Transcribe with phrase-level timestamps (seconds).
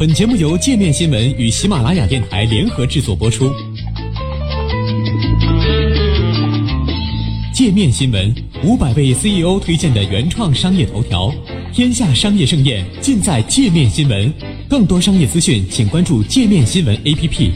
[0.00, 3.52] 本节目由界面新闻与喜马拉雅电台联合制作播出。
[7.52, 8.34] 界面新闻
[8.64, 11.30] 五百位 CEO 推荐的原创商业头条，
[11.70, 14.32] 天下商业盛宴尽在界面新闻。
[14.70, 17.50] 更多商业资讯，请关注界面新闻 APP。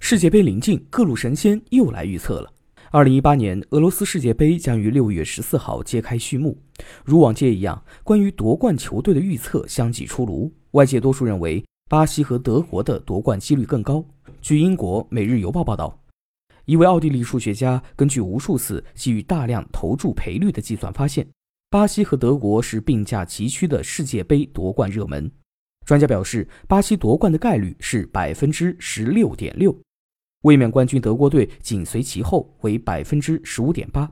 [0.00, 2.48] 世界杯临近，各路神仙又来预测了。
[2.94, 6.58] 二零一八年俄罗斯世界杯将于六月十四号揭开序幕。
[7.06, 10.52] 如往届一样，关于夺冠球队的预测相继出炉。
[10.72, 14.04] 外界多数认为巴西和德国的夺冠几率更高。
[14.42, 15.98] 据英国《每日邮报》报道，
[16.66, 21.26] 一位奥地利数学家根据无数次基于大量投注赔率的计算发现，
[21.70, 25.32] 巴西和德国是并驾齐驱的世界杯夺冠热门。
[25.86, 29.74] 专家表示，巴西夺冠的概率是百分之十六点六。
[30.42, 34.10] 卫冕冠军德国队紧随其后，为百分之十五点八。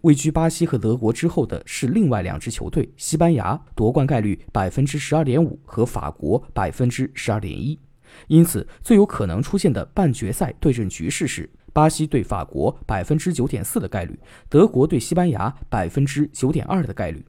[0.00, 7.78] 位居巴西和德国之后的是另外两支球队，西班牙夺冠概率百分之十二点五和法国百分之十二点一。
[8.26, 17.24] 因此，最有可能出现的半决赛对阵局势是巴西对法国百分之九点四的概率，德国对西班牙百分之九点二的概率。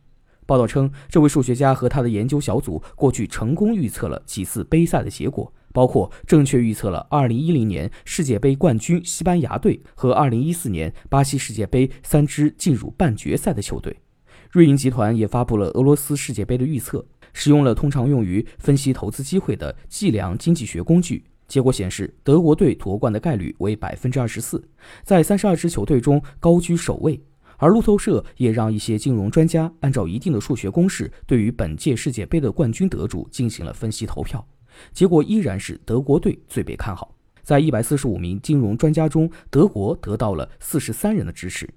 [0.47, 5.53] 报道称，这位数学家和他的研究小组过去成功预测了几次杯赛的结果。
[5.77, 13.95] 包括正确预测了2010年世界杯冠军西班牙队和2014年巴西世界杯三支进入半决赛的球队。
[14.49, 21.23] 瑞银集团也发布了俄罗斯世界杯的预测，使用了通常用于分析投资机会的计量经济学工具。
[21.47, 24.67] 结果显示，德国队夺冠的概率为百分之二十四，
[25.03, 27.21] 在三十二支球队中高居首位。
[27.57, 34.43] 而路透社也让一些金融专家按照一定的数学公式，对于本届世界杯的冠军得主进行了分析投票。
[34.93, 41.69] 结果依然是德国队最被看好，在一百四十五名金融专家中，德国得到了四十三人的支持。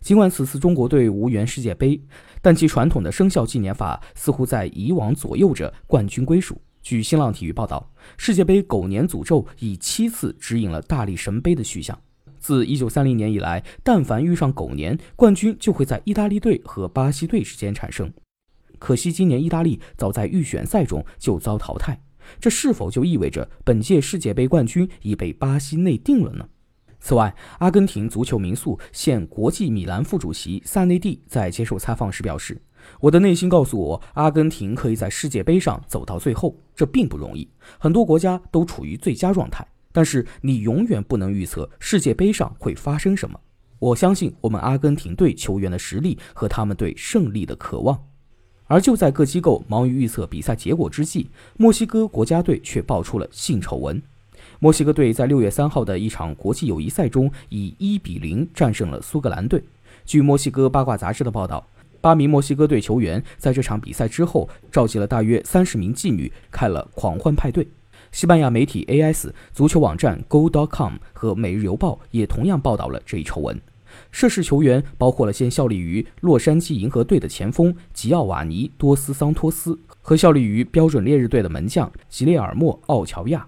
[0.00, 2.00] 尽管此次中国队无缘世界杯，
[2.40, 6.60] 但其传统的生肖纪年法似乎在以往左右着冠军归属。
[6.80, 11.98] 据新浪体育报道，世界杯狗年诅咒已七次指引了大力神杯的去向。
[12.38, 18.10] 自一九三零年以来，但凡遇上狗年，冠军就会在意大利队和巴西队之间产生。
[18.78, 22.00] 可惜今年意大利早在预选赛中就遭淘汰。
[22.40, 26.48] 这是否就意味着本届世界杯冠军已被巴西内定了呢？
[27.00, 32.60] 此外，阿根廷足球民宿现国际米兰副主席萨内蒂在接受采访时表示
[32.98, 37.48] ：“我的内心告诉我，阿根廷可以在世界杯上走到最后，这并不容易。
[37.78, 43.38] 很多国家都处于最佳状态，但是你永远不能预测世界杯上会发生什么。
[43.78, 47.96] 我相信我们阿根廷队球员的实力和他们对胜利的渴望。”
[48.68, 54.00] 而就在各机构忙于预测比赛结果之际，墨西哥国家队却爆出了性丑闻。
[54.60, 59.62] 墨西哥队在六月三号的一场国际友谊赛中以一比零战胜了苏格兰队。
[60.04, 61.66] 据墨西哥八卦杂志的报道，
[62.00, 67.66] 八名墨西哥队球员在这场比赛之后召集了大约三十名妓女，开了狂欢派对。
[68.10, 73.60] 西班牙媒体 AS、足球网站 Go.com 和《每日邮报》也同样报道了这一丑闻。
[74.10, 83.46] 涉事球员包括了现效力于洛杉矶银河队的前锋吉奥瓦尼·多斯桑托斯和效力于标准烈日队的门将吉列尔莫·奥乔亚。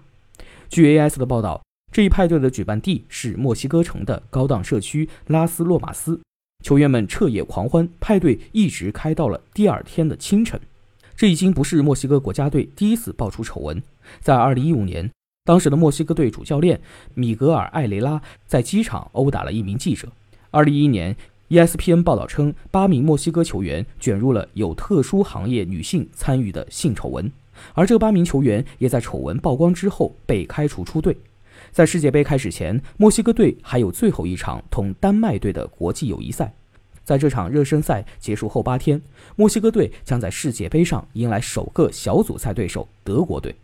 [0.69, 6.21] 据 AS 的报道，这一派对的举办地是墨西哥城的高档社区拉斯洛马斯，
[6.63, 10.59] 球员们彻夜狂欢，派对一直开到了第二天的清晨。
[11.15, 13.83] 这已经不是墨西哥国家队第一次爆出丑闻，
[14.21, 15.11] 在2015年，
[15.43, 16.79] 当时的墨西哥队主教练
[17.13, 20.07] 米格尔·艾雷拉在机场殴打了一名记者。
[20.53, 21.15] 二零一一年
[21.47, 27.31] ，ESPN 报道称，八名墨西哥球员卷入了有特殊行业女性参与的性丑闻，
[27.73, 31.15] 而这八名球员也在丑闻曝光之后被开除出队。
[31.71, 36.53] 在世界杯开始前，墨西哥队还有最后一场同丹麦队的国际友谊赛。
[37.05, 39.01] 在这场热身赛结束后八天，
[39.37, 43.55] 墨西哥队将在世界杯上迎来首个小组赛对手德国队。